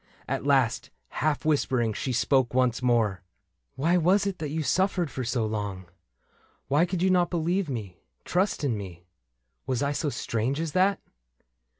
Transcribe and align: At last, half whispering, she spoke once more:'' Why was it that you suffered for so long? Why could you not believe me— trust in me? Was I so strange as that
At 0.27 0.47
last, 0.47 0.89
half 1.09 1.45
whispering, 1.45 1.93
she 1.93 2.11
spoke 2.11 2.55
once 2.55 2.81
more:'' 2.81 3.21
Why 3.75 3.97
was 3.97 4.25
it 4.25 4.39
that 4.39 4.49
you 4.49 4.63
suffered 4.63 5.11
for 5.11 5.23
so 5.23 5.45
long? 5.45 5.85
Why 6.67 6.87
could 6.87 7.03
you 7.03 7.11
not 7.11 7.29
believe 7.29 7.69
me— 7.69 7.97
trust 8.33 8.63
in 8.63 8.75
me? 8.75 9.05
Was 9.67 9.83
I 9.83 9.91
so 9.91 10.09
strange 10.09 10.59
as 10.59 10.71
that 10.71 10.99